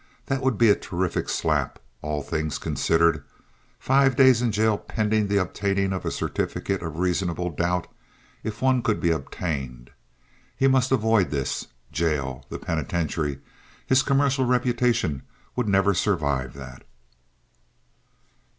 That 0.25 0.41
would 0.41 0.57
be 0.57 0.71
a 0.71 0.75
terrific 0.75 1.29
slap, 1.29 1.77
all 2.01 2.23
things 2.23 2.57
considered. 2.57 3.23
Five 3.77 4.15
days 4.15 4.41
in 4.41 4.51
jail 4.51 4.75
pending 4.79 5.27
the 5.27 5.37
obtaining 5.37 5.93
of 5.93 6.05
a 6.07 6.11
certificate 6.11 6.81
of 6.81 6.97
reasonable 6.97 7.51
doubt, 7.51 7.85
if 8.43 8.63
one 8.63 8.81
could 8.81 8.99
be 8.99 9.11
obtained! 9.11 9.91
He 10.57 10.67
must 10.67 10.91
avoid 10.91 11.29
this! 11.29 11.67
Jail! 11.91 12.43
The 12.49 12.57
penitentiary! 12.57 13.41
His 13.85 14.01
commercial 14.01 14.43
reputation 14.43 15.21
would 15.55 15.67
never 15.69 15.93
survive 15.93 16.53
that. 16.55 16.83